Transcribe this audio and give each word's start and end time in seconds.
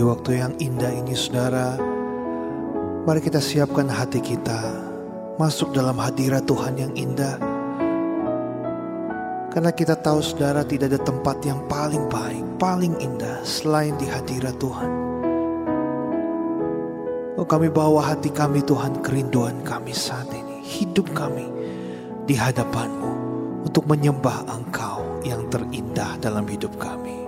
pagi 0.00 0.08
waktu 0.16 0.30
yang 0.40 0.54
indah 0.56 0.92
ini 0.96 1.12
saudara 1.12 1.76
Mari 3.04 3.20
kita 3.20 3.36
siapkan 3.36 3.84
hati 3.84 4.24
kita 4.24 4.56
Masuk 5.36 5.76
dalam 5.76 6.00
hadirat 6.00 6.48
Tuhan 6.48 6.76
yang 6.80 6.92
indah. 6.96 7.36
Karena 9.52 9.68
kita 9.76 10.00
tahu 10.00 10.24
saudara 10.24 10.64
tidak 10.64 10.96
ada 10.96 11.00
tempat 11.04 11.44
yang 11.44 11.60
paling 11.68 12.08
baik 12.08 12.40
Paling 12.56 12.96
indah 12.96 13.44
selain 13.44 13.92
di 14.00 14.08
hadirat 14.08 14.56
Tuhan. 14.56 14.90
Oh 17.36 17.44
kami 17.44 17.68
bawa 17.68 18.16
hati 18.16 18.32
kami 18.32 18.64
Tuhan 18.64 19.04
kerinduan 19.04 19.60
kami 19.68 19.92
saat 19.92 20.32
ini 20.32 20.64
Hidup 20.64 21.12
kami 21.12 21.44
di 22.24 22.40
hadapanmu 22.40 23.12
Untuk 23.68 23.84
menyembah 23.84 24.48
Engkau 24.48 25.20
yang 25.28 25.44
terindah 25.52 26.16
dalam 26.24 26.48
hidup 26.48 26.72
kami 26.80 27.19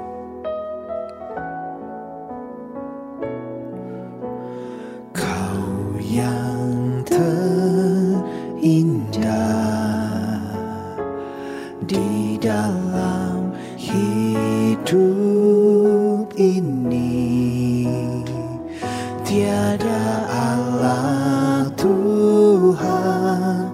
yang 6.12 7.00
terindah 7.08 8.20
di 11.88 12.36
dalam 12.36 13.56
hidup 13.80 15.08
ini. 16.36 17.88
Tiada 19.24 20.04
Allah 20.28 21.72
Tuhan 21.80 23.72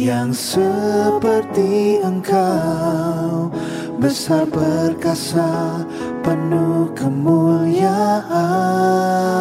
yang 0.00 0.32
seperti 0.32 2.00
Engkau 2.00 3.52
besar 4.00 4.48
perkasa 4.48 5.84
penuh 6.24 6.88
kemuliaan 6.96 9.33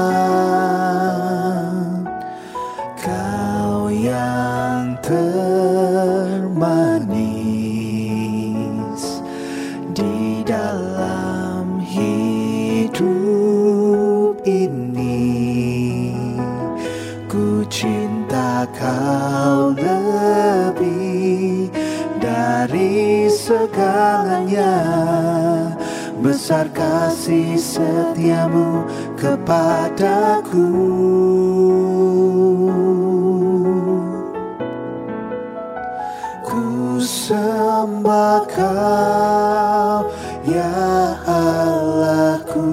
segalanya 23.63 24.75
besar 26.19 26.67
kasih 26.75 27.55
setiamu 27.55 28.83
kepadaku. 29.15 30.67
Sembah 37.03 38.47
kau 38.51 40.07
ya 40.43 40.71
Allahku. 41.23 42.67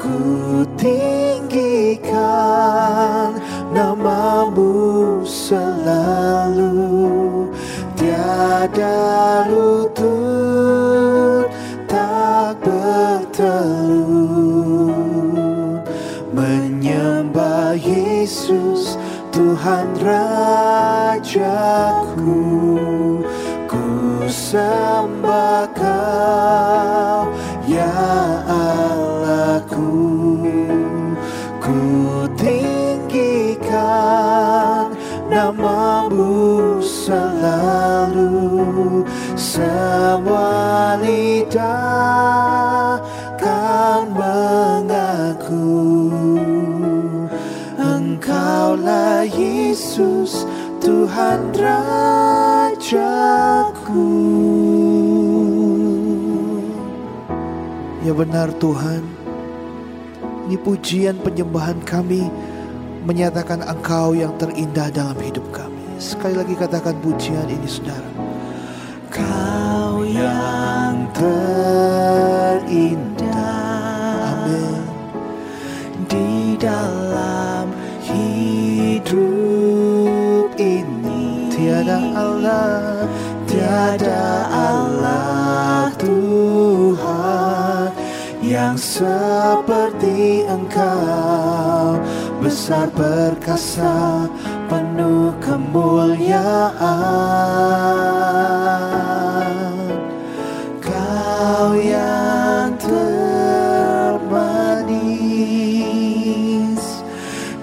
Ku 0.00 0.20
tinggikan 0.76 2.12
namamu 3.72 5.24
selalu 5.24 5.83
Tiada 8.64 9.44
lutut 9.52 11.44
tak 11.84 12.56
bertelur. 12.64 13.44
Menyembah 16.32 17.76
Yesus 17.76 18.96
Tuhan 19.36 19.84
Rajaku. 20.00 21.44
Ku 23.68 24.24
sembah 24.32 25.68
kau 25.76 27.28
Ya 27.68 27.92
Allahku. 28.48 29.92
Ku 31.60 31.84
tinggikan 32.40 33.68
namamu 35.28 36.63
selalu 37.04 39.04
Semua 39.36 40.96
lidah 40.96 42.96
kan 43.36 44.08
mengaku. 44.08 45.84
Engkaulah 47.76 49.28
Yesus 49.28 50.48
Tuhan 50.80 51.52
Rajaku. 51.52 52.72
Ya 58.04 58.12
benar 58.16 58.48
Tuhan. 58.56 59.04
Ini 60.44 60.60
pujian 60.60 61.16
penyembahan 61.24 61.80
kami 61.88 62.28
Menyatakan 63.08 63.64
engkau 63.64 64.12
yang 64.12 64.36
terindah 64.36 64.92
dalam 64.92 65.16
hidup 65.24 65.48
kami 65.48 65.73
Sekali 65.98 66.34
lagi 66.34 66.54
katakan 66.58 66.98
pujian 66.98 67.46
ini 67.46 67.68
saudara. 67.70 68.10
Kau 69.10 70.02
yang 70.02 71.06
terindah. 71.14 71.94
Amin. 74.34 74.82
Di 76.10 76.58
dalam 76.58 77.70
hidup 78.02 79.14
ini. 80.58 81.46
Tiada 81.54 81.96
Allah 82.12 83.08
Tiada 83.48 84.50
Allah 84.52 85.88
Tuhan 85.96 87.88
Yang 88.42 89.00
seperti 89.00 90.44
Engkau. 90.44 92.02
Besar 92.44 92.92
perkasa 92.92 94.28
penuh 94.74 95.30
kemuliaan. 95.38 96.74
Kau 100.82 101.78
yang 101.78 102.74
termanis 102.82 104.18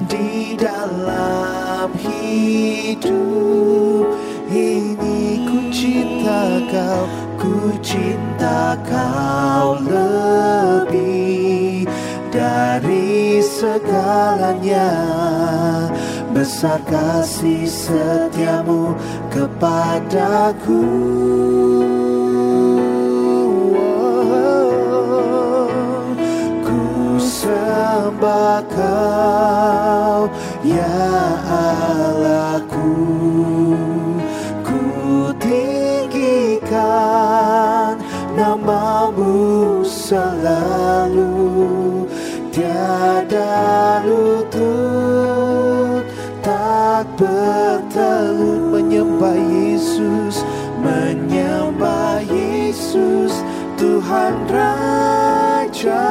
Di 0.08 0.56
dalam 0.56 1.92
hidup 2.00 4.08
ini. 4.48 5.44
Ku 5.44 5.68
cinta 5.68 6.64
kau, 6.72 7.12
ku 7.36 7.76
cinta 7.84 8.80
kau 8.88 9.84
lebih 9.84 11.84
Dari 12.32 13.44
segalanya 13.44 14.88
Besar 16.42 16.82
kasih 16.90 17.70
setiamu 17.70 18.98
kepadaku. 19.30 20.90
Ku 26.66 26.82
sembah 27.22 28.66
kau 28.74 30.34
ya 30.66 31.06
Allahku. 31.46 32.90
Ku 34.66 34.82
tinggikan 35.38 36.82
namamu 38.34 39.86
selalu. 39.86 41.38
Tiada 42.50 43.91
Tuhan 54.32 54.48
Raja 54.48 56.08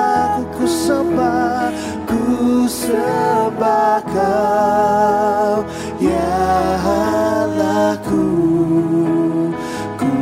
ku 0.53 0.69
sembah 0.69 1.73
Ku 2.05 2.69
sembah 2.69 4.05
kau. 4.13 5.65
Ya 5.97 6.37
Allahku 6.85 8.29
Ku 9.97 10.13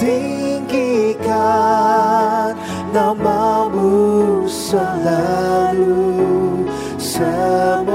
tinggikan 0.00 1.36
namamu 2.96 4.48
selalu. 4.48 6.16
Semua 6.96 7.93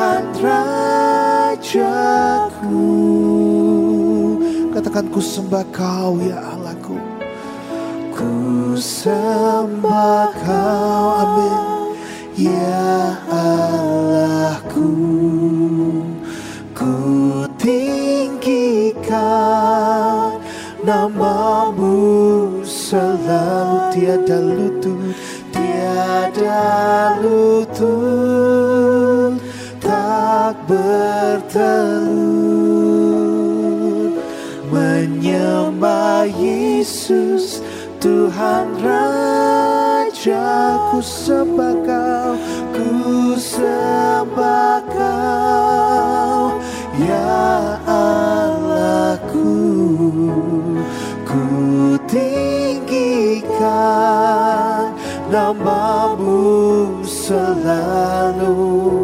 Tuhan 0.00 0.32
Raja 0.40 1.52
Rajaku. 1.60 2.88
Katakan 4.72 5.12
ku 5.12 5.20
sembah 5.20 5.60
kau 5.76 6.16
ya 6.24 6.40
Allahku. 6.40 6.96
Ku 8.08 8.32
sembah 8.80 10.32
kau 10.40 11.04
Amin. 11.20 11.92
Ya 12.32 13.12
Allahku. 13.28 14.88
Ku 16.72 16.96
tinggikan 17.60 18.80
Namamu 20.80 21.92
selalu 22.64 23.92
tiada 23.92 24.40
lutut 24.40 25.12
Tiada 25.52 27.20
lutut 27.20 27.59
Tak 30.70 30.78
bertelut 31.50 32.14
Menyembah 34.70 36.30
Yesus 36.30 37.58
Tuhan 37.98 38.78
Raja 38.78 40.46
Ku 40.94 41.02
sembah 41.02 41.74
kau 41.82 42.38
Ku 42.70 43.34
sembah 43.34 44.78
kau 44.94 46.54
Ya 47.02 47.74
Allahku 47.90 49.58
Ku 51.26 51.98
tinggikan 52.06 53.58
Namamu 55.34 57.02
selalu 57.02 58.99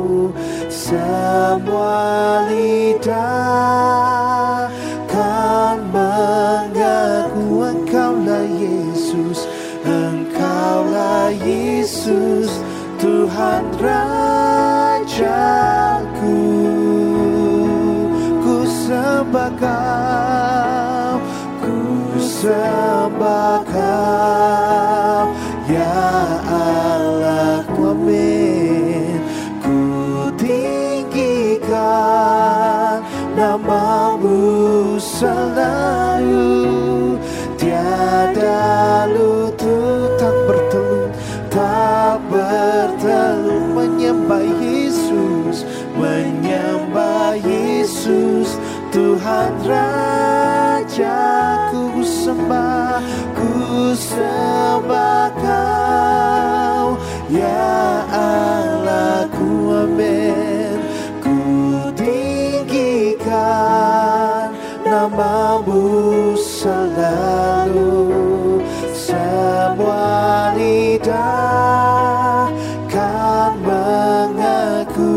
Semua 0.86 2.46
lidah 2.46 3.90
Kan 5.10 5.82
mengaku 5.90 7.66
Engkaulah 7.74 8.46
Yesus 8.46 9.50
Engkaulah 9.82 11.34
Yesus 11.42 12.62
Tuhan 13.02 13.66
Rajaku. 13.82 15.18
Ku 18.46 18.62
sembah 18.62 19.58
kau 19.58 21.18
Ku 21.66 22.14
sembah 22.14 23.58
kau 23.66 24.65
selalu 35.26 37.18
Tiada 37.58 39.10
lutut 39.10 40.14
tak 40.14 40.36
bertelut 40.46 41.10
Tak 41.50 42.22
bertelut 42.30 43.74
Menyembah 43.74 44.46
Yesus 44.62 45.66
Menyembah 45.98 47.34
Yesus 47.42 48.54
Tuhan 48.94 49.50
Rajaku 49.66 51.18
ku 51.98 52.02
sembah 52.06 53.02
Ku 53.34 53.50
sembah 53.98 55.26
kau 55.42 56.94
Ya 57.26 57.75
Allahku 57.75 57.75
Namamu 65.06 66.34
selalu 66.34 67.94
Semua 68.90 70.50
lidah 70.58 72.50
Kan 72.90 73.54
mengaku. 73.62 75.14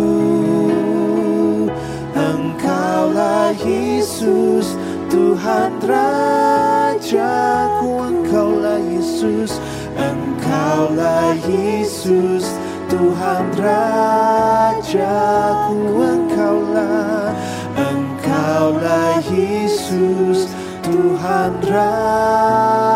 Engkaulah 2.13 3.49
Yesus 3.65 4.77
Tuhan 5.09 5.81
Rajaku 5.81 7.89
Engkaulah 8.13 8.77
Yesus 8.93 9.57
Engkaulah 9.97 11.33
Yesus 11.49 12.45
Tuhan 12.93 13.57
Rajaku 13.57 14.77
Engkaulah 15.97 17.28
Engkaulah 18.49 19.21
Yesus 19.29 20.49
Tuhan 20.81 21.53
Rajaku 21.69 22.89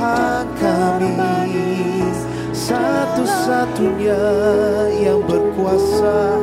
Tuhan 0.00 0.48
kami 0.56 1.12
satu-satunya 2.56 4.24
yang 4.96 5.20
berkuasa. 5.28 6.40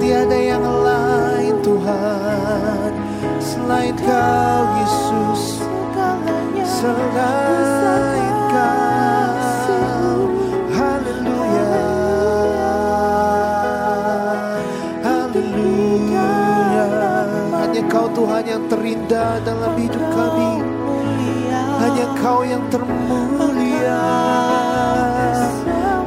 Tiada 0.00 0.32
yang 0.32 0.64
lain 0.64 1.60
Tuhan 1.60 2.96
selain 3.36 3.92
Kau 4.00 4.64
Yesus. 4.80 5.60
Selain 6.64 8.32
Kau. 8.48 10.32
Haleluya. 10.72 11.76
Haleluya. 15.04 16.32
Hanya 17.60 17.82
Kau 17.92 18.08
Tuhan 18.16 18.44
yang 18.48 18.64
terindah 18.72 19.44
dalam 19.44 19.76
hidup 19.76 20.15
Kau 22.16 22.40
yang 22.42 22.64
termulia. 22.72 24.04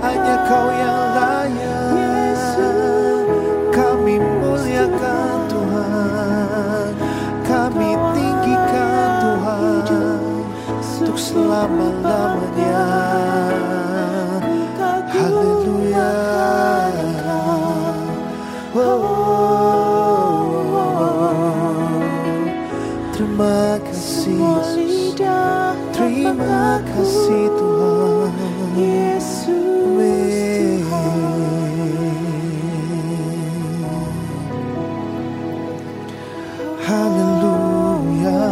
Hanya 0.01 0.35
Kau 0.49 0.67
yang 0.73 0.99
layak. 1.15 1.93
Kami 3.69 4.15
muliakan 4.17 5.37
Tuhan. 5.47 6.91
Kami 7.45 7.89
tinggikan 8.17 9.09
Tuhan 9.21 9.61
Untuk 10.99 11.17
selama-lamanya. 11.17 12.83
Haleluya. 15.09 16.13
Oh, 18.75 19.09
Terima 23.11 23.81
kasih 23.83 24.39
Yesus 24.39 25.17
Terima 25.99 26.79
kasih 26.79 27.51
Tuhan. 27.59 28.31
Amin. 29.99 30.79
Haleluya. 36.87 38.47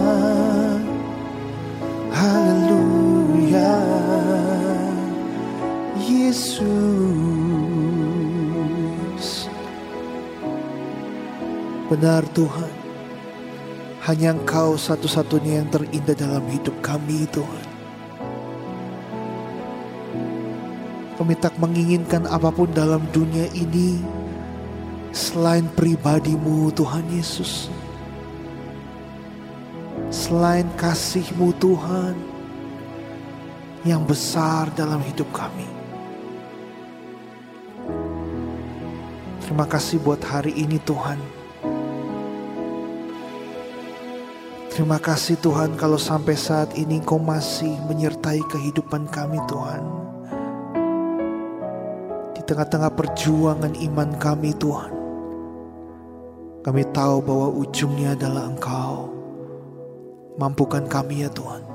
Haleluya. 2.12 3.80
Yesus. 6.04 6.68
Benar 11.88 12.28
Tuhan 12.36 12.77
Hanya 14.08 14.32
Engkau 14.32 14.80
satu-satunya 14.80 15.60
yang 15.60 15.68
terindah 15.68 16.16
dalam 16.16 16.48
hidup 16.48 16.72
kami 16.80 17.28
Tuhan. 17.28 17.68
Kami 21.20 21.36
tak 21.44 21.60
menginginkan 21.60 22.24
apa 22.24 22.48
pun 22.48 22.72
dalam 22.72 23.04
dunia 23.12 23.52
ini 23.52 24.00
Selain 25.12 25.68
pribadimu 25.76 26.72
Tuhan 26.72 27.04
Yesus. 27.12 27.68
Selain 30.08 30.72
kasihmu 30.80 31.52
Tuhan 31.60 32.16
Yang 33.84 34.04
besar 34.08 34.72
dalam 34.72 35.04
hidup 35.04 35.28
kami. 35.36 35.68
Terima 39.44 39.68
kasih 39.68 40.00
buat 40.00 40.24
hari 40.24 40.56
ini 40.56 40.80
Tuhan 40.88 41.37
Terima 44.78 45.02
kasih 45.02 45.42
Tuhan 45.42 45.74
kalau 45.74 45.98
sampai 45.98 46.38
saat 46.38 46.78
ini 46.78 47.02
Engkau 47.02 47.18
masih 47.18 47.74
menyertai 47.90 48.46
kehidupan 48.46 49.10
kami 49.10 49.42
Tuhan. 49.50 49.82
Di 52.38 52.46
tengah-tengah 52.46 52.94
perjuangan 52.94 53.74
iman 53.74 54.10
kami 54.22 54.54
Tuhan. 54.54 54.94
Kami 56.62 56.84
tahu 56.94 57.26
bahwa 57.26 57.58
ujungnya 57.58 58.14
adalah 58.14 58.54
Engkau. 58.54 59.10
Mampukan 60.38 60.86
kami 60.86 61.26
ya 61.26 61.34
Tuhan. 61.34 61.66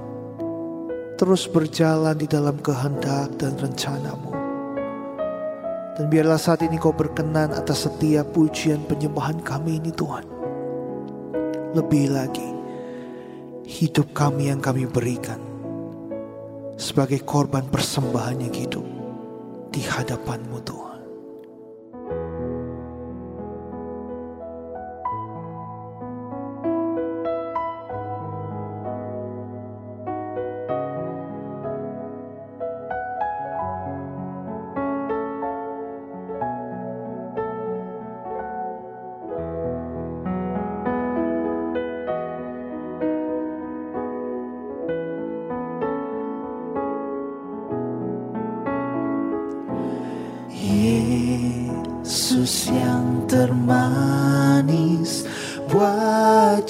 Terus 1.19 1.51
berjalan 1.51 2.15
di 2.15 2.31
dalam 2.31 2.55
kehendak 2.63 3.35
dan 3.35 3.59
rencanamu. 3.59 4.31
Dan 5.99 6.07
biarlah 6.07 6.39
saat 6.39 6.63
ini 6.63 6.79
kau 6.79 6.95
berkenan 6.95 7.51
atas 7.51 7.83
setiap 7.91 8.31
pujian 8.31 8.79
penyembahan 8.87 9.43
kami 9.43 9.83
ini 9.83 9.91
Tuhan. 9.91 10.23
Lebih 11.75 12.15
lagi, 12.15 12.52
hidup 13.67 14.11
kami 14.11 14.51
yang 14.51 14.59
kami 14.59 14.87
berikan 14.91 15.39
sebagai 16.75 17.23
korban 17.23 17.63
persembahan 17.71 18.43
yang 18.43 18.55
hidup 18.55 18.87
di 19.71 19.81
hadapanmu 19.87 20.59
Tuhan. 20.67 20.92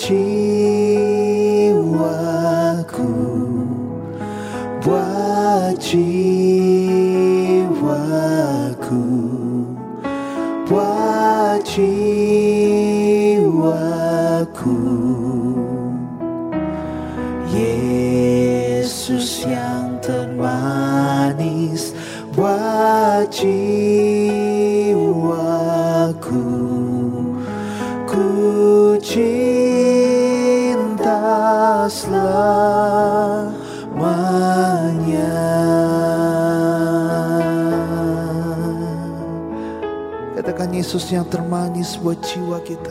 cheese. 0.02 0.41
Yesus 40.82 41.14
yang 41.14 41.22
termanis 41.30 41.94
buat 42.02 42.18
jiwa 42.26 42.58
kita. 42.66 42.90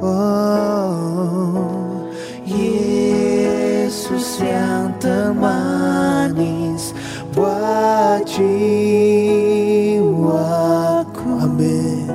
Oh, 0.00 2.08
Yesus 2.48 4.40
yang 4.40 4.96
termanis 4.96 6.96
buat 7.36 8.24
jiwaku. 8.24 8.48
Amin. 11.44 12.08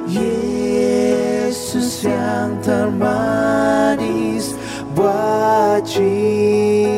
Yesus 0.08 2.08
yang 2.08 2.56
termanis 2.64 4.56
buat 4.96 5.84
jiwaku 5.84 6.95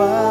termanis 0.00 0.29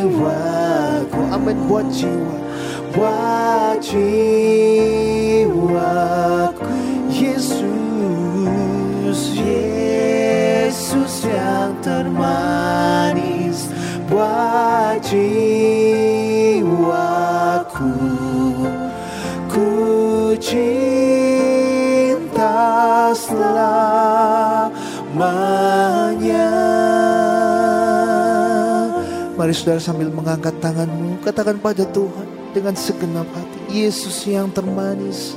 jiwaku. 0.00 1.20
Amin. 1.34 1.56
Buat 1.68 1.86
jiwa. 1.94 2.34
Buat 2.94 3.78
jiwaku. 3.84 5.54
Yesus 7.10 7.60
Yesus 9.38 11.14
yang 11.26 11.74
termanis. 11.82 13.70
Buat 14.10 15.02
jiwaku 15.06 16.09
Mari 29.50 29.58
saudara 29.66 29.82
sambil 29.82 30.14
mengangkat 30.14 30.54
tanganmu, 30.62 31.26
katakan 31.26 31.58
pada 31.58 31.82
Tuhan 31.82 32.54
dengan 32.54 32.70
segenap 32.70 33.26
hati, 33.34 33.82
Yesus 33.82 34.22
yang 34.22 34.46
termanis. 34.54 35.34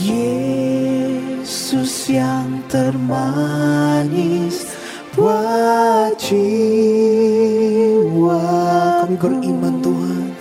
Yesus 0.00 1.92
yang 2.08 2.64
termanis 2.72 4.64
buat 5.12 6.16
jiwa. 6.16 6.48
Kami 9.04 9.20
beriman 9.20 9.84
Tuhan 9.84 10.32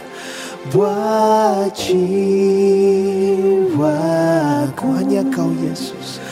buat 0.72 1.76
jiwaku 1.76 2.16
hanya 4.96 5.28
kau 5.28 5.52
Yesus 5.60 6.24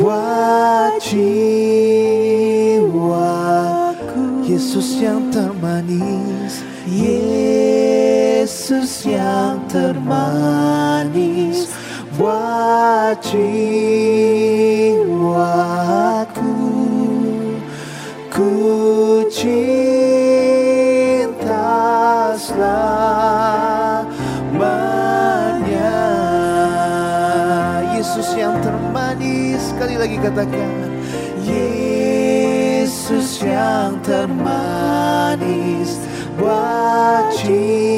buat 0.00 0.96
jiwa 1.04 1.59
Yesus 4.60 5.00
yang 5.00 5.32
termanis. 5.32 6.60
Yesus 6.84 9.08
yang 9.08 9.56
termanis. 9.72 11.72
Buat 12.20 13.24
jiwaku 13.24 13.40
Ku 18.28 19.24
cinta 19.32 19.64
selamanya. 22.36 23.64
Yesus 27.96 28.28
yang 28.36 28.60
termanis. 28.60 29.72
Sekali 29.72 29.96
lagi 29.96 30.20
katakan 30.20 30.79
yang 33.40 33.96
termanis 34.04 35.96
buat 36.36 37.32
jiwaku 37.32 37.96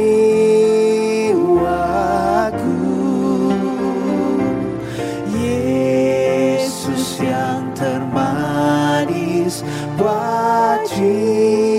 Yesus 5.29 7.21
yang 7.21 7.69
termanis 7.77 9.61
buat 9.95 10.81
jiwaku 10.89 11.74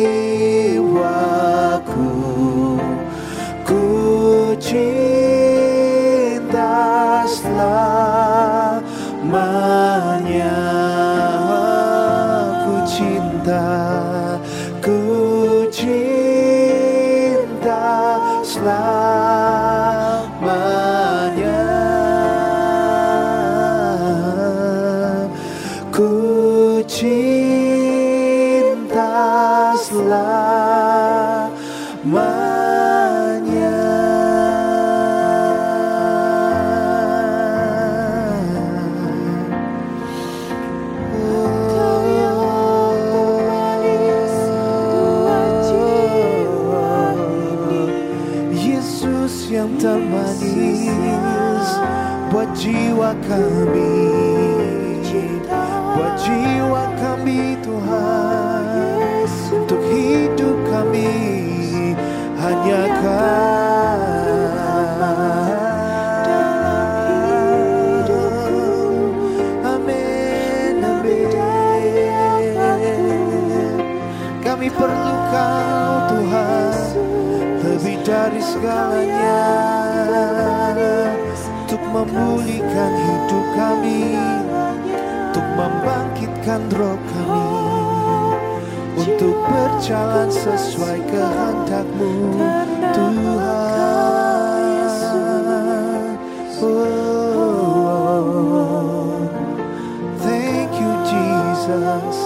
segalanya 78.56 79.44
untuk 81.44 81.82
memulihkan 81.92 82.92
hidup 83.04 83.46
kami 83.52 84.16
untuk 85.28 85.46
membangkitkan 85.60 86.64
roh 86.72 86.96
kami 87.12 87.48
untuk 88.96 89.36
berjalan 89.44 90.32
sesuai 90.32 91.04
kehendakmu 91.04 92.40
Tuhan. 92.96 93.76
Thank 100.24 100.72
you 100.80 100.92
Jesus. 101.04 102.16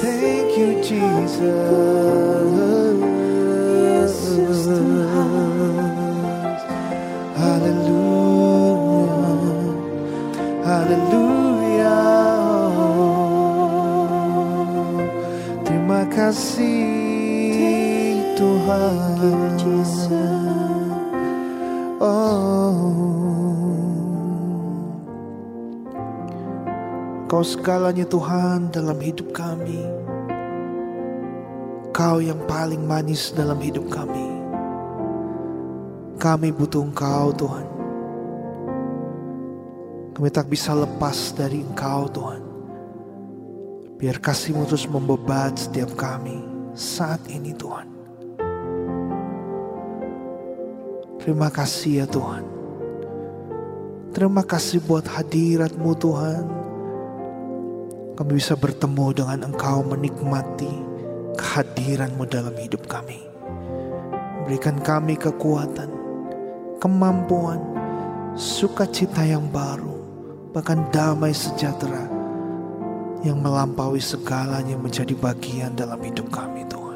Thank 0.00 0.56
you 0.56 0.80
Jesus 0.80 2.21
Kau 27.32 27.40
segalanya 27.46 28.02
Tuhan 28.02 28.74
dalam 28.74 28.98
hidup 28.98 29.30
kami. 29.30 29.78
Kau 31.94 32.18
yang 32.18 32.42
paling 32.50 32.82
manis 32.82 33.30
dalam 33.30 33.62
hidup 33.62 33.86
kami. 33.86 34.26
Kami 36.18 36.50
butuh 36.50 36.82
Engkau 36.82 37.30
Tuhan. 37.34 37.66
Kami 40.18 40.28
tak 40.34 40.50
bisa 40.50 40.74
lepas 40.74 41.30
dari 41.38 41.62
Engkau 41.62 42.10
Tuhan. 42.10 42.42
Biar 44.02 44.18
kasih-Mu 44.18 44.66
terus 44.66 44.90
membebat 44.90 45.62
setiap 45.62 45.94
kami 45.94 46.42
saat 46.74 47.22
ini 47.30 47.54
Tuhan. 47.54 48.01
Terima 51.22 51.54
kasih 51.54 52.02
ya 52.02 52.06
Tuhan. 52.10 52.42
Terima 54.10 54.42
kasih 54.42 54.82
buat 54.82 55.06
hadirat-Mu 55.06 55.94
Tuhan. 55.94 56.44
Kami 58.18 58.30
bisa 58.34 58.58
bertemu 58.58 59.06
dengan 59.14 59.46
Engkau 59.46 59.86
menikmati 59.86 60.68
kehadiran-Mu 61.38 62.26
dalam 62.26 62.52
hidup 62.58 62.90
kami. 62.90 63.22
Berikan 64.42 64.82
kami 64.82 65.14
kekuatan, 65.14 65.88
kemampuan, 66.82 67.62
sukacita 68.34 69.22
yang 69.22 69.46
baru 69.46 70.02
bahkan 70.52 70.84
damai 70.92 71.32
sejahtera 71.32 72.10
yang 73.22 73.40
melampaui 73.40 74.02
segalanya 74.02 74.76
menjadi 74.76 75.14
bagian 75.16 75.72
dalam 75.78 76.02
hidup 76.02 76.28
kami 76.28 76.66
Tuhan. 76.68 76.91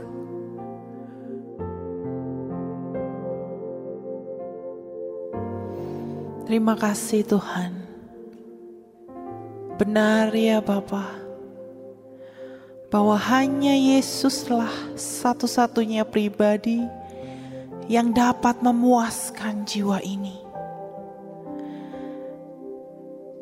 Terima 6.47 6.79
kasih 6.79 7.27
Tuhan. 7.27 7.75
Benar 9.83 10.31
ya 10.31 10.63
Bapa, 10.63 11.03
bahwa 12.87 13.19
hanya 13.19 13.75
Yesuslah 13.75 14.71
satu-satunya 14.95 16.07
pribadi 16.07 16.87
yang 17.91 18.15
dapat 18.15 18.63
memuaskan 18.63 19.67
jiwa 19.67 19.99
ini. 20.07 20.39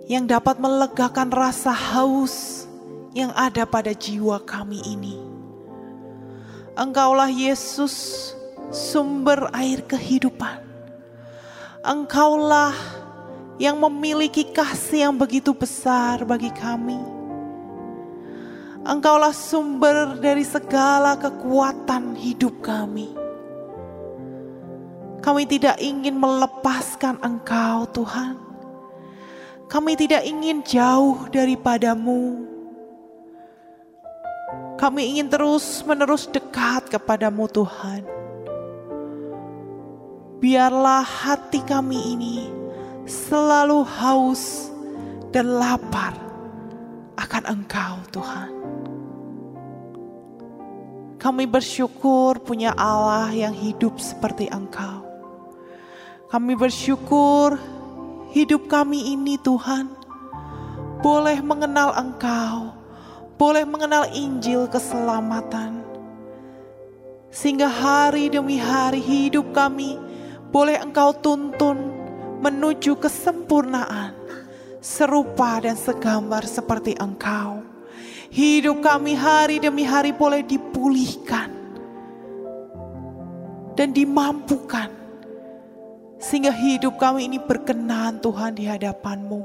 Yang 0.08 0.40
dapat 0.40 0.56
melegakan 0.56 1.28
rasa 1.28 1.76
haus 1.76 2.64
yang 3.12 3.36
ada 3.36 3.68
pada 3.68 3.92
jiwa 3.92 4.40
kami 4.40 4.80
ini. 4.80 5.20
Engkaulah 6.72 7.28
Yesus, 7.28 8.32
sumber 8.72 9.52
air 9.52 9.84
kehidupan. 9.84 10.73
Engkaulah 11.84 12.72
yang 13.60 13.76
memiliki 13.76 14.48
kasih 14.48 15.12
yang 15.12 15.16
begitu 15.20 15.52
besar 15.52 16.24
bagi 16.24 16.48
kami. 16.48 16.96
Engkaulah 18.88 19.36
sumber 19.36 20.16
dari 20.16 20.48
segala 20.48 21.12
kekuatan 21.20 22.16
hidup 22.16 22.64
kami. 22.64 23.12
Kami 25.20 25.44
tidak 25.44 25.76
ingin 25.76 26.16
melepaskan 26.16 27.20
Engkau, 27.20 27.84
Tuhan. 27.92 28.40
Kami 29.68 29.92
tidak 29.96 30.24
ingin 30.24 30.64
jauh 30.64 31.28
daripadamu. 31.28 32.48
Kami 34.80 35.16
ingin 35.16 35.28
terus-menerus 35.28 36.32
dekat 36.32 36.88
kepadamu, 36.88 37.44
Tuhan. 37.48 38.23
Biarlah 40.44 41.00
hati 41.00 41.64
kami 41.64 41.96
ini 42.12 42.52
selalu 43.08 43.80
haus 43.80 44.68
dan 45.32 45.56
lapar 45.56 46.12
akan 47.16 47.48
Engkau, 47.48 48.04
Tuhan. 48.12 48.52
Kami 51.16 51.48
bersyukur 51.48 52.44
punya 52.44 52.76
Allah 52.76 53.32
yang 53.32 53.56
hidup 53.56 53.96
seperti 53.96 54.52
Engkau. 54.52 55.08
Kami 56.28 56.52
bersyukur 56.60 57.56
hidup 58.36 58.68
kami 58.68 59.16
ini, 59.16 59.40
Tuhan, 59.40 59.96
boleh 61.00 61.40
mengenal 61.40 61.96
Engkau, 61.96 62.76
boleh 63.40 63.64
mengenal 63.64 64.12
Injil 64.12 64.68
keselamatan. 64.68 65.80
Sehingga 67.32 67.72
hari 67.72 68.28
demi 68.28 68.60
hari 68.60 69.00
hidup 69.00 69.48
kami 69.56 70.12
boleh 70.54 70.78
engkau 70.78 71.10
tuntun 71.18 71.90
menuju 72.38 72.94
kesempurnaan. 73.02 74.14
Serupa 74.78 75.58
dan 75.58 75.74
segambar 75.74 76.46
seperti 76.46 76.94
engkau. 76.94 77.66
Hidup 78.30 78.84
kami 78.84 79.18
hari 79.18 79.58
demi 79.58 79.82
hari 79.82 80.14
boleh 80.14 80.46
dipulihkan. 80.46 81.50
Dan 83.74 83.90
dimampukan. 83.90 84.92
Sehingga 86.22 86.54
hidup 86.54 87.02
kami 87.02 87.26
ini 87.26 87.42
berkenan 87.42 88.22
Tuhan 88.22 88.54
di 88.54 88.70
hadapanmu. 88.70 89.42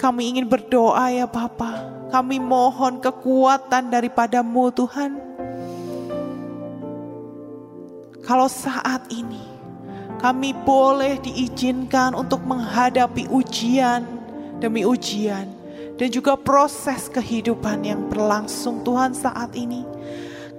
Kami 0.00 0.22
ingin 0.32 0.48
berdoa 0.48 1.12
ya 1.12 1.28
Bapa. 1.28 1.92
Kami 2.08 2.40
mohon 2.40 3.02
kekuatan 3.02 3.92
daripadamu 3.92 4.72
Tuhan. 4.72 5.31
Kalau 8.22 8.46
saat 8.46 9.10
ini 9.10 9.42
kami 10.22 10.54
boleh 10.54 11.18
diizinkan 11.18 12.14
untuk 12.14 12.46
menghadapi 12.46 13.26
ujian 13.26 14.06
demi 14.62 14.86
ujian 14.86 15.50
dan 15.98 16.06
juga 16.06 16.38
proses 16.38 17.10
kehidupan 17.10 17.82
yang 17.82 18.06
berlangsung 18.06 18.86
Tuhan 18.86 19.10
saat 19.18 19.58
ini. 19.58 19.82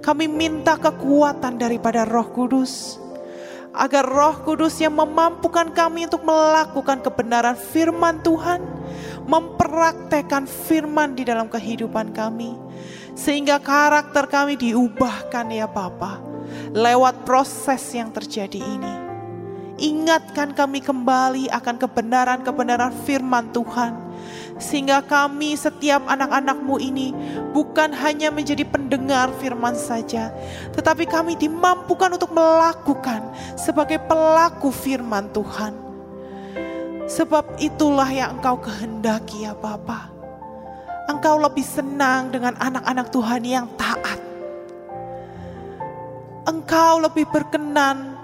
Kami 0.04 0.28
minta 0.28 0.76
kekuatan 0.76 1.56
daripada 1.56 2.04
Roh 2.04 2.28
Kudus 2.36 3.00
agar 3.72 4.04
Roh 4.04 4.44
Kudus 4.44 4.76
yang 4.84 5.00
memampukan 5.00 5.72
kami 5.72 6.04
untuk 6.04 6.20
melakukan 6.20 7.00
kebenaran 7.00 7.56
firman 7.56 8.20
Tuhan, 8.20 8.60
mempraktekkan 9.24 10.44
firman 10.44 11.16
di 11.16 11.24
dalam 11.24 11.48
kehidupan 11.48 12.12
kami, 12.12 12.52
sehingga 13.16 13.56
karakter 13.56 14.28
kami 14.28 14.60
diubahkan 14.60 15.48
ya 15.48 15.64
Bapa 15.64 16.33
lewat 16.72 17.26
proses 17.26 17.82
yang 17.94 18.10
terjadi 18.10 18.60
ini. 18.60 18.94
Ingatkan 19.74 20.54
kami 20.54 20.78
kembali 20.78 21.50
akan 21.50 21.76
kebenaran-kebenaran 21.82 22.94
firman 23.02 23.50
Tuhan 23.50 24.04
sehingga 24.54 25.02
kami 25.02 25.58
setiap 25.58 26.06
anak-anakmu 26.06 26.78
ini 26.78 27.10
bukan 27.50 27.90
hanya 27.90 28.30
menjadi 28.30 28.62
pendengar 28.62 29.34
firman 29.42 29.74
saja, 29.74 30.30
tetapi 30.72 31.10
kami 31.10 31.34
dimampukan 31.34 32.14
untuk 32.14 32.30
melakukan 32.30 33.26
sebagai 33.58 33.98
pelaku 34.06 34.70
firman 34.70 35.26
Tuhan. 35.34 35.74
Sebab 37.04 37.60
itulah 37.60 38.08
yang 38.08 38.40
engkau 38.40 38.56
kehendaki 38.56 39.44
ya 39.44 39.52
Bapa. 39.52 40.08
Engkau 41.04 41.36
lebih 41.36 41.66
senang 41.66 42.32
dengan 42.32 42.56
anak-anak 42.56 43.12
Tuhan 43.12 43.42
yang 43.44 43.66
taat. 43.76 44.23
Engkau 46.44 47.00
lebih 47.00 47.24
berkenan 47.32 48.20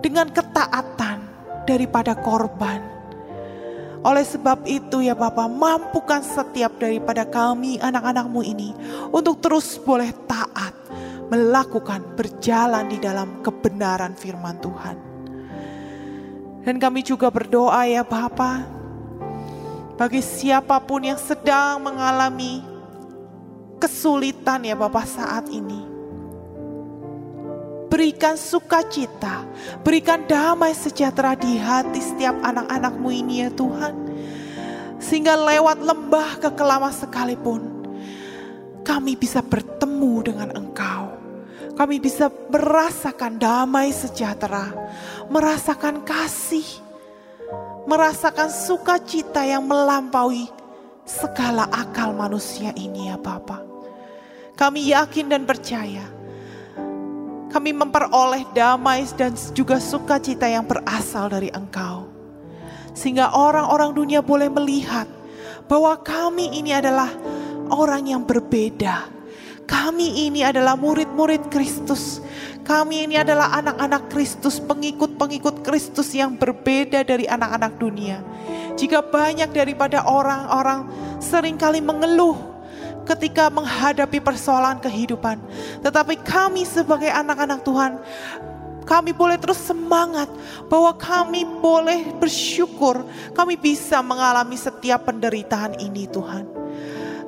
dengan 0.00 0.24
ketaatan 0.32 1.20
daripada 1.68 2.16
korban. 2.16 2.80
Oleh 4.02 4.24
sebab 4.24 4.64
itu 4.64 5.04
ya 5.04 5.12
Bapak, 5.12 5.52
mampukan 5.52 6.24
setiap 6.24 6.80
daripada 6.80 7.28
kami 7.28 7.76
anak-anakmu 7.76 8.40
ini 8.40 8.72
untuk 9.12 9.44
terus 9.44 9.76
boleh 9.76 10.10
taat, 10.24 10.72
melakukan, 11.28 12.16
berjalan 12.16 12.88
di 12.88 12.96
dalam 12.96 13.44
kebenaran 13.44 14.16
firman 14.16 14.56
Tuhan. 14.58 14.96
Dan 16.64 16.80
kami 16.80 17.04
juga 17.04 17.28
berdoa 17.28 17.84
ya 17.84 18.00
Bapak, 18.00 18.64
bagi 20.00 20.24
siapa 20.24 20.80
pun 20.80 21.04
yang 21.04 21.20
sedang 21.20 21.84
mengalami 21.84 22.64
kesulitan 23.76 24.64
ya 24.64 24.72
Bapak 24.72 25.04
saat 25.04 25.46
ini 25.52 25.91
berikan 27.92 28.40
sukacita, 28.40 29.44
berikan 29.84 30.24
damai 30.24 30.72
sejahtera 30.72 31.36
di 31.36 31.60
hati 31.60 32.00
setiap 32.00 32.40
anak-anakmu 32.40 33.12
ini 33.12 33.44
ya 33.44 33.52
Tuhan. 33.52 33.92
Sehingga 34.96 35.36
lewat 35.36 35.84
lembah 35.84 36.40
kekelama 36.40 36.88
sekalipun, 36.88 37.60
kami 38.80 39.12
bisa 39.12 39.44
bertemu 39.44 40.24
dengan 40.24 40.48
Engkau. 40.56 41.20
Kami 41.76 42.00
bisa 42.00 42.32
merasakan 42.48 43.36
damai 43.36 43.92
sejahtera, 43.92 44.72
merasakan 45.28 46.00
kasih, 46.00 46.64
merasakan 47.84 48.48
sukacita 48.48 49.44
yang 49.44 49.68
melampaui 49.68 50.48
segala 51.04 51.68
akal 51.68 52.16
manusia 52.16 52.72
ini 52.72 53.12
ya 53.12 53.20
Bapak. 53.20 53.60
Kami 54.56 54.96
yakin 54.96 55.32
dan 55.32 55.44
percaya 55.44 56.21
kami 57.52 57.76
memperoleh 57.76 58.48
damai 58.56 59.04
dan 59.12 59.36
juga 59.52 59.76
sukacita 59.76 60.48
yang 60.48 60.64
berasal 60.64 61.28
dari 61.28 61.52
Engkau. 61.52 62.08
Sehingga 62.96 63.36
orang-orang 63.36 63.92
dunia 63.92 64.20
boleh 64.24 64.48
melihat 64.48 65.04
bahwa 65.68 65.96
kami 66.00 66.56
ini 66.56 66.72
adalah 66.72 67.12
orang 67.68 68.08
yang 68.08 68.24
berbeda. 68.24 69.08
Kami 69.68 70.28
ini 70.28 70.44
adalah 70.44 70.76
murid-murid 70.76 71.48
Kristus. 71.48 72.20
Kami 72.60 73.08
ini 73.08 73.16
adalah 73.16 73.56
anak-anak 73.56 74.12
Kristus, 74.12 74.60
pengikut-pengikut 74.60 75.64
Kristus 75.64 76.12
yang 76.12 76.36
berbeda 76.36 77.00
dari 77.04 77.24
anak-anak 77.24 77.80
dunia. 77.80 78.20
Jika 78.76 79.00
banyak 79.00 79.48
daripada 79.52 80.04
orang-orang 80.04 80.88
sering 81.20 81.56
kali 81.56 81.80
mengeluh 81.80 82.51
ketika 83.04 83.50
menghadapi 83.50 84.22
persoalan 84.22 84.78
kehidupan. 84.78 85.38
Tetapi 85.82 86.22
kami 86.22 86.62
sebagai 86.66 87.10
anak-anak 87.10 87.60
Tuhan, 87.66 87.92
kami 88.82 89.14
boleh 89.14 89.38
terus 89.38 89.62
semangat 89.62 90.26
bahwa 90.66 90.90
kami 90.98 91.46
boleh 91.46 92.10
bersyukur 92.18 93.06
kami 93.32 93.54
bisa 93.54 94.02
mengalami 94.02 94.58
setiap 94.58 95.06
penderitaan 95.06 95.78
ini 95.78 96.10
Tuhan. 96.10 96.44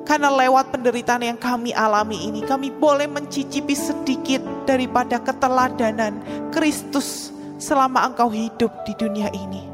Karena 0.05 0.29
lewat 0.29 0.69
penderitaan 0.69 1.25
yang 1.25 1.39
kami 1.41 1.73
alami 1.73 2.29
ini, 2.29 2.45
kami 2.45 2.69
boleh 2.69 3.09
mencicipi 3.09 3.73
sedikit 3.73 4.37
daripada 4.69 5.17
keteladanan 5.17 6.21
Kristus 6.53 7.33
selama 7.57 8.05
engkau 8.05 8.29
hidup 8.29 8.69
di 8.85 8.93
dunia 9.01 9.33
ini. 9.33 9.65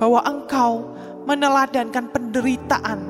Bahwa 0.00 0.24
engkau 0.24 0.96
meneladankan 1.28 2.08
penderitaan, 2.16 3.04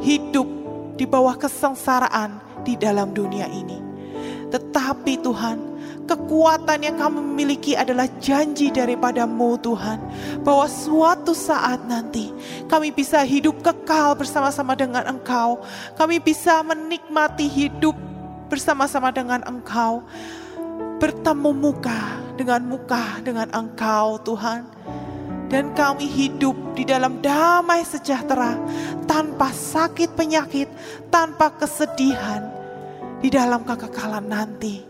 hidup 0.00 0.61
di 1.02 1.10
bawah 1.10 1.34
kesengsaraan 1.34 2.38
di 2.62 2.78
dalam 2.78 3.10
dunia 3.10 3.50
ini. 3.50 3.82
Tetapi 4.54 5.18
Tuhan, 5.18 5.58
kekuatan 6.06 6.78
yang 6.78 6.94
kami 6.94 7.18
miliki 7.18 7.74
adalah 7.74 8.06
janji 8.22 8.70
daripadamu 8.70 9.58
Tuhan. 9.58 9.98
Bahwa 10.46 10.70
suatu 10.70 11.34
saat 11.34 11.82
nanti 11.90 12.30
kami 12.70 12.94
bisa 12.94 13.18
hidup 13.26 13.58
kekal 13.66 14.14
bersama-sama 14.14 14.78
dengan 14.78 15.02
Engkau. 15.10 15.58
Kami 15.98 16.22
bisa 16.22 16.62
menikmati 16.62 17.50
hidup 17.50 17.98
bersama-sama 18.46 19.10
dengan 19.10 19.42
Engkau. 19.42 20.06
Bertemu 21.02 21.50
muka 21.50 22.22
dengan 22.38 22.62
muka 22.62 23.18
dengan 23.26 23.50
Engkau 23.50 24.22
Tuhan 24.22 24.62
dan 25.52 25.76
kami 25.76 26.08
hidup 26.08 26.56
di 26.72 26.88
dalam 26.88 27.20
damai 27.20 27.84
sejahtera 27.84 28.56
tanpa 29.04 29.52
sakit 29.52 30.16
penyakit, 30.16 30.72
tanpa 31.12 31.52
kesedihan 31.52 32.48
di 33.20 33.28
dalam 33.28 33.60
kekekalan 33.60 34.24
nanti 34.24 34.80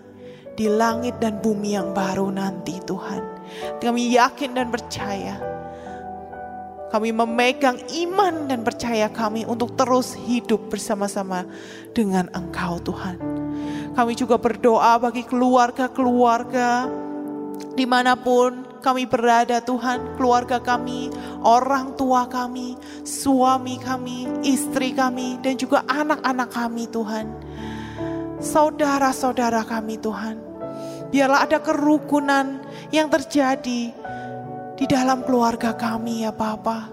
di 0.54 0.70
langit 0.70 1.18
dan 1.18 1.42
bumi 1.42 1.74
yang 1.74 1.90
baru 1.90 2.30
nanti 2.30 2.78
Tuhan. 2.86 3.42
Kami 3.82 4.14
yakin 4.14 4.54
dan 4.54 4.70
percaya. 4.70 5.36
Kami 6.94 7.08
memegang 7.10 7.80
iman 8.04 8.46
dan 8.46 8.62
percaya 8.62 9.08
kami 9.10 9.48
untuk 9.48 9.74
terus 9.74 10.14
hidup 10.14 10.70
bersama-sama 10.70 11.42
dengan 11.96 12.28
Engkau 12.36 12.78
Tuhan. 12.84 13.16
Kami 13.96 14.12
juga 14.12 14.36
berdoa 14.36 15.00
bagi 15.00 15.24
keluarga-keluarga 15.24 16.86
di 17.72 17.88
mana 17.88 18.12
pun 18.12 18.71
kami 18.82 19.06
berada 19.06 19.62
Tuhan, 19.62 20.18
keluarga 20.18 20.58
kami, 20.58 21.08
orang 21.46 21.94
tua 21.94 22.26
kami, 22.26 22.74
suami 23.06 23.78
kami, 23.78 24.26
istri 24.42 24.90
kami, 24.90 25.38
dan 25.40 25.54
juga 25.54 25.86
anak-anak 25.86 26.50
kami 26.50 26.90
Tuhan. 26.90 27.26
Saudara-saudara 28.42 29.62
kami 29.62 30.02
Tuhan, 30.02 30.36
biarlah 31.14 31.46
ada 31.46 31.62
kerukunan 31.62 32.58
yang 32.90 33.06
terjadi 33.06 33.94
di 34.76 34.84
dalam 34.90 35.22
keluarga 35.22 35.78
kami 35.78 36.26
ya 36.26 36.34
Bapa. 36.34 36.90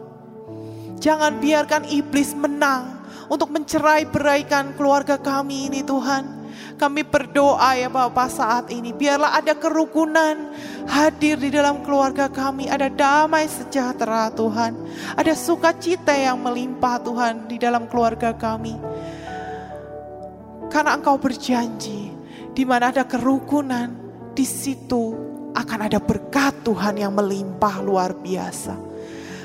Jangan 1.02 1.42
biarkan 1.42 1.90
iblis 1.90 2.38
menang 2.38 3.02
untuk 3.34 3.50
mencerai 3.50 4.06
beraikan 4.06 4.78
keluarga 4.78 5.18
kami 5.18 5.74
ini 5.74 5.82
Tuhan. 5.82 6.39
Kami 6.80 7.04
berdoa 7.04 7.76
ya 7.76 7.92
Bapak 7.92 8.32
saat 8.32 8.72
ini, 8.72 8.96
biarlah 8.96 9.36
ada 9.36 9.52
kerukunan 9.52 10.56
hadir 10.88 11.36
di 11.36 11.52
dalam 11.52 11.84
keluarga 11.84 12.32
kami, 12.32 12.72
ada 12.72 12.88
damai 12.88 13.52
sejahtera 13.52 14.32
Tuhan, 14.32 14.80
ada 15.20 15.36
sukacita 15.36 16.16
yang 16.16 16.40
melimpah 16.40 17.04
Tuhan 17.04 17.52
di 17.52 17.60
dalam 17.60 17.84
keluarga 17.92 18.32
kami. 18.32 18.80
Karena 20.72 20.96
Engkau 20.96 21.20
berjanji, 21.20 22.16
di 22.56 22.64
mana 22.64 22.96
ada 22.96 23.04
kerukunan, 23.04 23.92
di 24.32 24.48
situ 24.48 25.20
akan 25.52 25.80
ada 25.84 26.00
berkat 26.00 26.64
Tuhan 26.64 26.96
yang 26.96 27.12
melimpah 27.12 27.84
luar 27.84 28.16
biasa. 28.16 28.80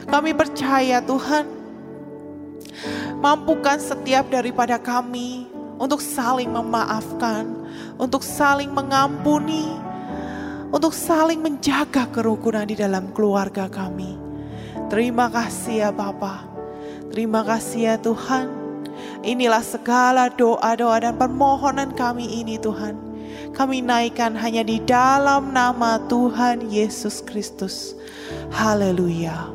Kami 0.06 0.30
percaya 0.38 1.02
Tuhan, 1.02 1.50
mampukan 3.18 3.82
setiap 3.82 4.30
daripada 4.30 4.78
kami 4.78 5.53
untuk 5.78 6.00
saling 6.00 6.50
memaafkan, 6.50 7.46
untuk 7.98 8.22
saling 8.22 8.70
mengampuni, 8.70 9.66
untuk 10.70 10.94
saling 10.94 11.38
menjaga 11.38 12.10
kerukunan 12.10 12.66
di 12.66 12.74
dalam 12.78 13.10
keluarga 13.14 13.70
kami. 13.70 14.18
Terima 14.90 15.30
kasih 15.30 15.88
ya 15.88 15.90
Bapa. 15.94 16.46
Terima 17.14 17.46
kasih 17.46 17.94
ya 17.94 17.96
Tuhan. 17.98 18.50
Inilah 19.22 19.62
segala 19.62 20.28
doa-doa 20.28 21.00
dan 21.00 21.14
permohonan 21.16 21.94
kami 21.94 22.42
ini 22.42 22.58
Tuhan. 22.58 22.98
Kami 23.54 23.86
naikkan 23.86 24.34
hanya 24.34 24.66
di 24.66 24.82
dalam 24.82 25.54
nama 25.54 26.02
Tuhan 26.10 26.66
Yesus 26.66 27.22
Kristus. 27.22 27.94
Haleluya. 28.50 29.50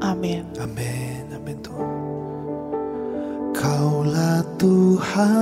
Amin. 0.00 0.48
Amin. 0.56 1.24
Amin 1.36 1.58
Tuhan. 1.60 1.85
Kaulah 3.56 4.44
Tuhan 4.60 5.32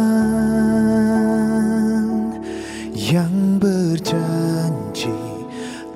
yang 2.94 3.58
berjanji 3.58 5.18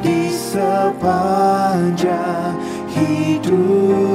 di 0.06 0.30
sepanjang 0.30 2.54
hidupku 2.94 4.11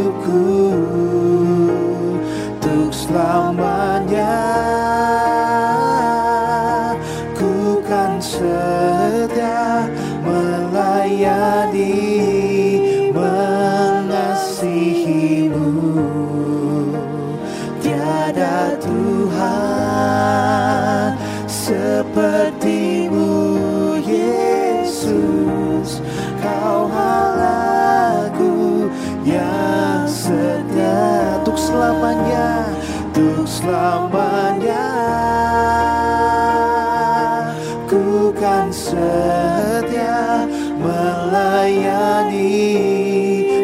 kan 38.66 38.74
setia 38.74 40.42
melayani 40.82 42.66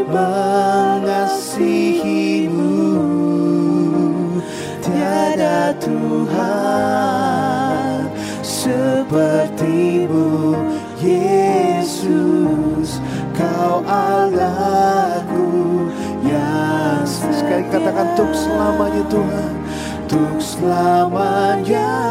mengasihimu. 0.07 2.87
Tiada 4.79 5.75
Tuhan 5.83 6.47
sepertimu 8.47 10.55
Yesus 11.03 13.03
kau 13.35 13.83
Allahku 13.83 15.51
yang 16.23 17.03
sekali 17.11 17.67
katakan 17.75 18.15
untuk 18.15 18.31
selamanya 18.31 19.03
Tuhan. 19.11 19.51
Untuk 20.13 20.45
selamanya 20.45 22.02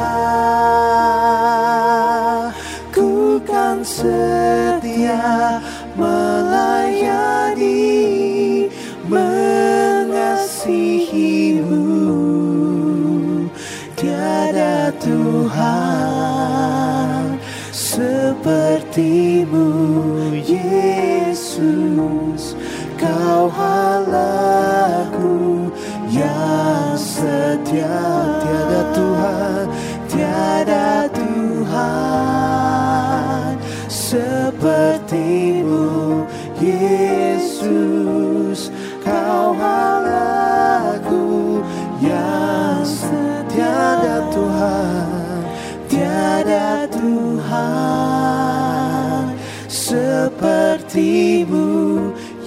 Tuhan 47.52 49.36
sepertimu 49.68 51.68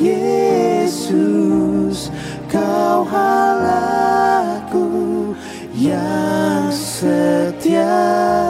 Yesus 0.00 2.08
kau 2.48 3.04
Allahku 3.12 4.88
yang 5.76 6.72
setia 6.72 8.43